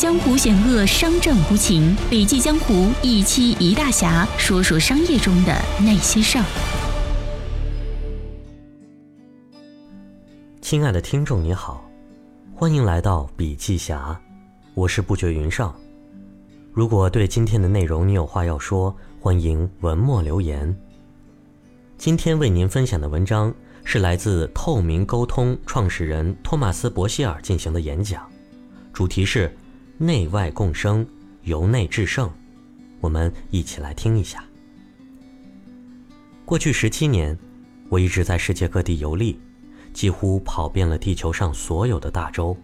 [0.00, 1.94] 江湖险恶，商战无情。
[2.08, 6.44] 笔记江湖一期一大侠，说说商业中的那些事儿。
[10.62, 11.86] 亲爱的听众，你好，
[12.54, 14.18] 欢迎来到笔记侠，
[14.72, 15.74] 我是不觉云上。
[16.72, 20.74] 如果对今天的内容你有话要说，欢迎文末留言。
[21.98, 23.52] 今天为您分享的文章
[23.84, 28.26] 是来自透明沟通创始人托马斯·伯希尔进行的演讲，
[28.94, 29.54] 主题是
[30.02, 31.06] 内外共生，
[31.42, 32.32] 由内至胜。
[33.02, 34.42] 我们一起来听一下。
[36.46, 37.38] 过去十七年，
[37.90, 39.38] 我一直在世界各地游历，
[39.92, 42.56] 几乎跑遍了地球上所有的大洲。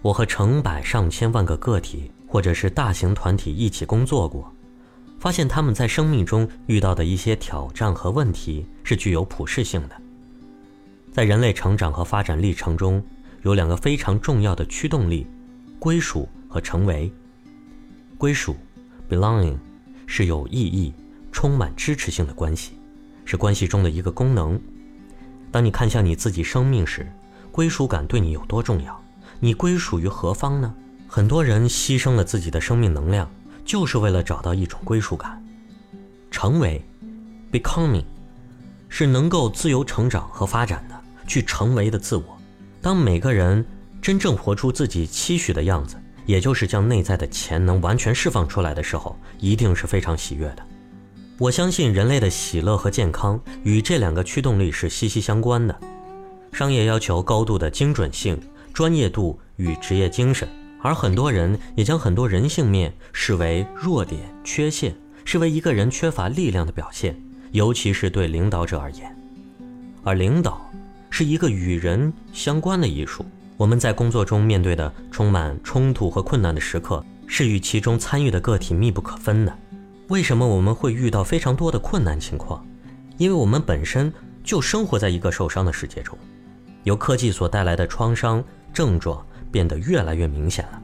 [0.00, 4.48] 我和成百上千万个个体或者是大型团体一起工作过。
[5.18, 10.00] 发现他们在生命中遇到的一些挑战和问题是具有普适性的。
[11.10, 13.04] 在人类成长和发展历程中，
[13.42, 15.26] 有两个非常重要的驱动力：
[15.80, 17.12] 归属和成为。
[18.16, 18.54] 归属
[19.10, 19.58] （belonging）
[20.06, 20.94] 是有意义、
[21.32, 22.78] 充满支持性的关系，
[23.24, 24.60] 是关系中的一个功能。
[25.50, 27.12] 当你看向你自己生命时，
[27.50, 29.02] 归属感对你有多重要？
[29.40, 30.72] 你归属于何方呢？
[31.08, 33.28] 很多人牺牲了自己的生命能量。
[33.64, 35.42] 就是为了找到一种归属感，
[36.30, 36.84] 成为
[37.50, 38.04] ，becoming，
[38.90, 42.38] 是能够自由成长和发展的，去成为的自我。
[42.82, 43.64] 当每个人
[44.02, 45.96] 真正活出自己期许的样子，
[46.26, 50.66] 也就是将内在的潜能完全释放出来的时候，一定是非常喜悦的。
[51.38, 55.76] 我相信人类的喜乐和健康与这两个驱动力是息息相关的。
[56.52, 58.40] 商业要求高度的精准性、
[58.72, 60.48] 专业度与职业精神。
[60.80, 67.18] 而很多人也将很多人性面视为弱点、缺陷，视为一个人缺乏力量的表现，
[67.52, 69.16] 尤其是对领导者而言。
[70.02, 70.70] 而领导
[71.08, 73.24] 是一个与人相关的艺术。
[73.56, 79.58] 我们在工作中面对的充满冲突和困难的时刻，是与其中参与的个体密不可分的。
[80.08, 82.66] 为什么我们会遇到非常多的困难情况？
[83.16, 84.12] 因为我们本身
[84.42, 86.18] 就生活在一个受伤的世界中，
[86.82, 88.42] 由科技所带来的创伤
[88.72, 89.24] 症状。
[89.54, 90.82] 变得越来越明显了。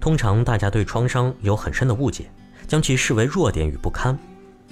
[0.00, 2.32] 通常大家对创伤有很深的误解，
[2.66, 4.18] 将其视为弱点与不堪。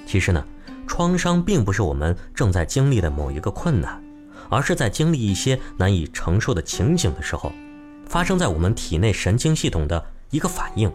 [0.07, 0.43] 其实呢，
[0.87, 4.03] 创伤并不是我们正在经历的某一个困难，
[4.49, 7.53] 而是在经历一些难以承受的情景的时候，
[8.07, 10.93] 发生在我们体内神经系统的一个反应。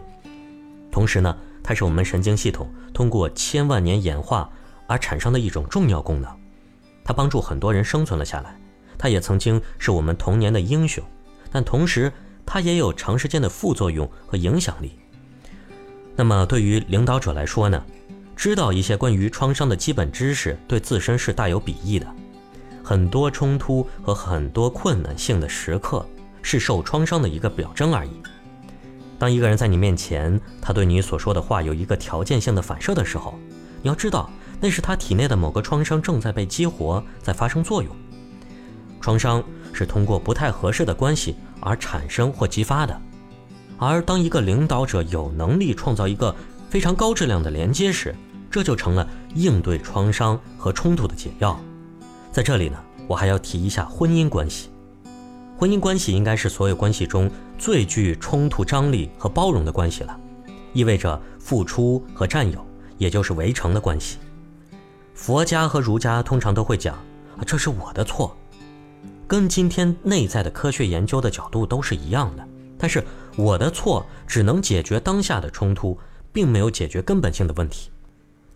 [0.90, 4.50] 同时呢，它是我们神经系统通过千万年演化
[4.86, 6.30] 而产生的一种重要功能。
[7.04, 8.56] 它帮助很多人生存了下来，
[8.96, 11.02] 它也曾经是我们童年的英雄。
[11.50, 12.12] 但同时，
[12.46, 14.98] 它也有长时间的副作用和影响力。
[16.16, 17.84] 那么，对于领导者来说呢？
[18.36, 22.13] 知道一些关于创伤的基本知识，对自身是大有裨益的。
[22.84, 26.06] 很多冲突和很多困难性的时刻，
[26.42, 28.10] 是受创伤的一个表征而已。
[29.18, 33.34] 当一个人在你面前，他对你所说的话有一个条件性的反射的时候，
[33.82, 34.30] 你要知道，
[34.60, 37.90] 那是他体内的某个创伤正在被激活，在发生作用。
[39.00, 39.42] 创伤。
[39.76, 42.96] 是通过不太合适的关系而产生或激发的，
[43.76, 46.32] 而当一个领导者有能力创造一个
[46.70, 48.14] 非常高质量的连接时，
[48.48, 51.58] 这就成了应对创伤和冲突的解药。
[52.34, 54.68] 在这里呢，我还要提一下婚姻关系。
[55.56, 60.18] 婚姻关系应该是所有关系中最具冲突张力和包容的关系了，
[60.72, 62.66] 意味着付出和占有，
[62.98, 64.18] 也就是围城的关系。
[65.14, 66.98] 佛家和儒家通常都会讲，
[67.46, 68.36] 这是我的错。
[69.28, 72.44] 跟今天内在的科学研究的角度都是一样的，
[72.76, 73.04] 但是
[73.36, 75.96] 我的错只能解决当下的冲突，
[76.32, 77.92] 并没有解决根本性的问题。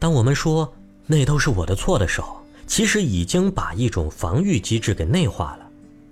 [0.00, 0.74] 当我们说
[1.06, 2.37] 那都是我的错的时候，
[2.68, 5.68] 其实已经把一种防御机制给内化了。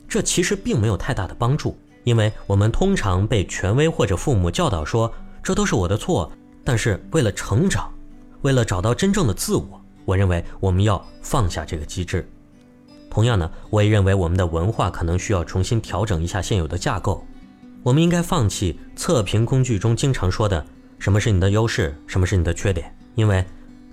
[0.09, 5.13] 这其实并没有太大的帮助，因为我们通常被权威或者父母教导说
[5.43, 6.33] 这都是我的错。
[6.65, 7.93] 但是为了成长，
[8.43, 12.29] 为了找到真正的自我，我认为我们要放下这个机制。
[13.09, 17.25] 同样呢，我也认为我们的文化可能需要重新调整一下现有的架构。
[17.85, 20.67] 我们应该放弃测评工具中经常说的
[20.99, 22.93] “什么是你的优势，什么是你的缺点”。
[23.15, 23.45] 因为，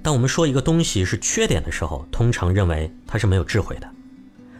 [0.03, 3.89] 当我们说一个东西是缺点的时候，通常认为它是没有智慧的。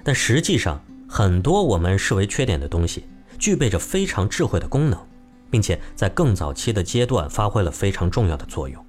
[0.02, 3.04] 但实际上，很多我们视为缺点的东西，
[3.38, 4.98] 具备着非常智慧的功能，
[5.52, 8.84] 并且在更早期的阶段发挥了非常重要的作用。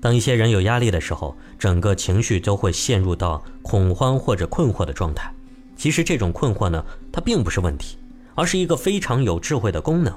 [0.00, 5.32] 当一些人有压力的时候，整个情绪都会陷入到恐慌或者困惑的状态。
[5.76, 7.96] 其实这种困惑呢，它并不是问题，
[8.34, 10.12] 而是一个非常有智慧的功能。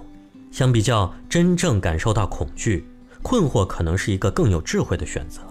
[0.51, 2.87] 相比较真正感受到恐惧，
[3.27, 5.41] 困惑可能是一个更有智慧的选择。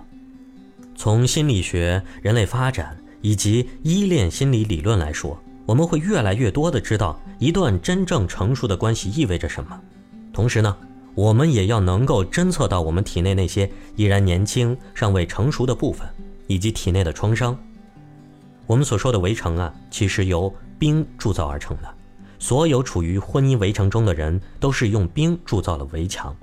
[0.94, 9.78] 从心理学、人类发展以及依恋心理理论来说，我们会越来越多的知道一段真正成熟的关系意味着什么。
[10.32, 10.74] 同时呢，
[11.14, 16.08] 我们也要能够侦测到我们体内那些依然年轻、尚未成熟的部分，
[16.46, 17.54] 以及体内的创伤。
[18.66, 21.94] 我们所说的围城啊，其实由冰铸造而成的。
[22.38, 26.34] 所有处于婚姻围城中的人，都是用冰铸造了围墙。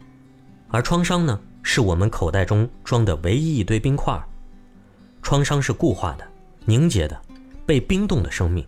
[0.73, 4.19] 而创伤呢，是我们口袋中装的唯一一堆冰块。
[5.21, 6.27] 创伤是固化的、
[6.65, 7.21] 凝结的、
[7.63, 8.65] 被冰冻的生命。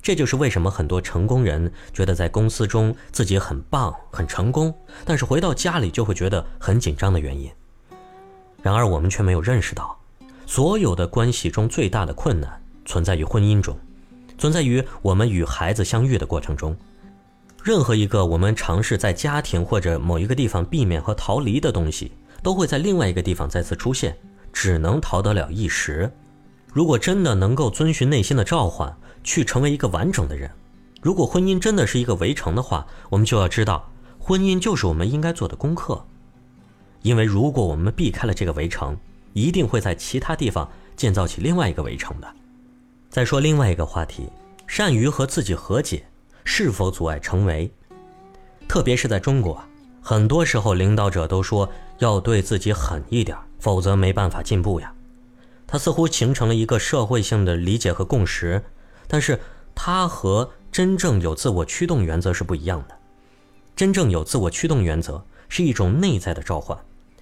[0.00, 4.72] 这就是为什么很多成功人觉得在公司中自己很棒、很成功，
[5.04, 7.50] 但是回到家里就会觉得很紧张的原因。
[8.62, 9.98] 然而，我们却没有认识到，
[10.46, 13.76] 所有的关系中最大的困难存在于婚姻中，
[14.38, 16.76] 存在于我们与孩子相遇的过程中。
[17.62, 22.10] 任何一个我们尝试在家庭或者某一个地方避免和逃离的东西，
[22.42, 24.16] 都会在另外一个地方再次出现，
[24.52, 26.10] 只能逃得了一时。
[26.72, 28.92] 如果真的能够遵循内心的召唤，
[29.22, 30.50] 去成为一个完整的人。
[31.00, 33.88] 如果婚姻真的是一个围城的话，我们就要知道，
[34.18, 36.04] 婚姻就是我们应该做的功课。
[37.02, 38.96] 因为如果我们避开了这个围城，
[39.34, 42.28] 一定会在其他地方建造起另外一个围城的。
[43.08, 44.28] 再说另外一个话题，
[44.66, 46.04] 善于和自己和解，
[46.44, 47.72] 是否阻碍成为？
[48.68, 49.62] 特别是在中国，
[50.00, 54.92] 很多时候领导者都说要对自己狠一点，否则没办法进步呀。
[55.66, 58.62] 它似乎形成了一个社会性的理解和共识。
[59.06, 59.38] 但是，
[59.74, 62.96] 它和真正有自我驱动原则是不一样的。
[63.76, 66.78] 真正有自我驱动原则是一种内在的召唤，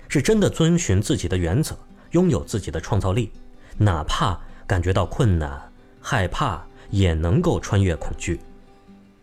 [0.08, 1.76] 是真的遵循自己的原则，
[2.12, 3.32] 拥有自己的创造力，
[3.78, 5.70] 哪怕感觉到困难、
[6.00, 8.40] 害怕，也能够穿越恐惧。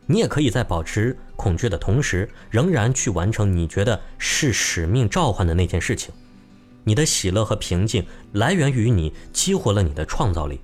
[0.08, 6.12] 你也可以在保持恐惧的同时，仍然去完成你觉得是使命召唤的那件事情。
[6.84, 10.60] 你的喜乐和平静来源于你激活了你的创造力。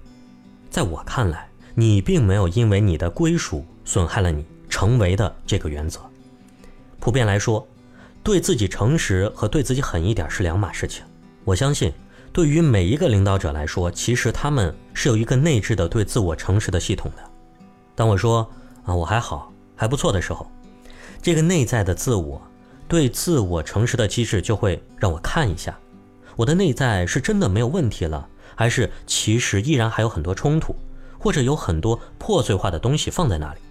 [0.71, 1.47] 在我看来。
[1.75, 5.99] 你并没有因为你的归属损害了你成为的这个原则。
[6.99, 7.67] 普遍来说，
[8.21, 11.03] 对自己诚实和对自己狠一点是两码事情。
[11.43, 11.91] 我相信，
[12.31, 17.23] 对于每一个领导者来说，其实他们是有一个内置的对自我诚实的系统的。
[17.95, 18.47] 当我说
[18.83, 20.49] 啊我还好还不错的时候，
[21.21, 22.41] 这个内在的自我
[22.87, 25.77] 对自我诚实的机制就会让我看一下，
[26.35, 30.75] 我的内在是真的没有问题了，还是其实依然还有很多冲突。
[31.19, 33.61] 或者有很多破碎化的东西放在那里，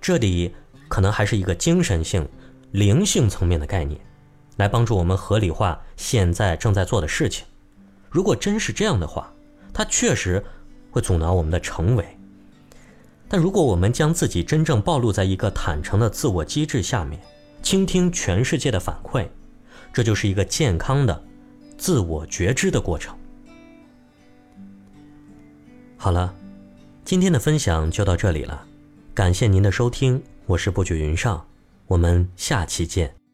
[0.00, 0.52] 这里
[0.88, 2.28] 可能还是一个精神性、
[2.72, 4.00] 灵性层面的概念，
[4.56, 7.46] 来帮助我们合理化现在正在做的事情。
[8.10, 9.32] 如果真是这样的话，
[9.72, 10.44] 它确实
[10.90, 12.15] 会阻挠我们的成为。
[13.28, 17.20] 但如果我们将自己真正暴露在一个坦诚的自我机制下面，
[17.62, 19.26] 倾听全世界的反馈，
[19.92, 21.24] 这就是一个健康的
[21.76, 23.16] 自我觉知的过程。
[25.96, 26.32] 好了，
[27.04, 28.64] 今天的分享就到这里了，
[29.12, 31.44] 感谢您的收听，我是不觉云上，
[31.88, 33.25] 我们下期见。